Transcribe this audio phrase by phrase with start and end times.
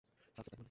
[0.35, 0.59] Subset কাকে বলে?